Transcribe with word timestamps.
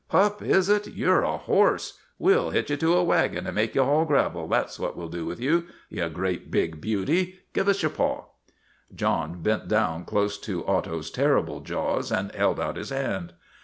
"Pup, 0.09 0.41
is 0.41 0.67
it? 0.67 0.87
You 0.87 1.11
're 1.11 1.21
a 1.21 1.37
horse. 1.37 1.99
We 2.17 2.33
'11 2.33 2.53
hitch 2.53 2.71
you 2.71 2.77
to 2.77 2.93
a 2.95 3.03
wagon 3.03 3.45
and 3.45 3.53
make 3.53 3.75
you 3.75 3.83
haul 3.83 4.03
gravel, 4.03 4.47
that 4.47 4.71
's 4.71 4.79
what 4.79 4.97
we 4.97 5.01
'11 5.03 5.19
do 5.19 5.25
with 5.27 5.39
you. 5.39 5.67
You 5.89 6.09
great, 6.09 6.49
big 6.49 6.81
beauty! 6.81 7.35
Give 7.53 7.67
us 7.67 7.83
your 7.83 7.91
paw." 7.91 8.25
John 8.95 9.43
bent 9.43 9.67
down 9.67 10.05
close 10.05 10.39
to 10.39 10.65
Otto's 10.65 11.11
terrible 11.11 11.59
jaws 11.59 12.11
and 12.11 12.33
held 12.33 12.59
out 12.59 12.77
his 12.77 12.89
hand. 12.89 13.33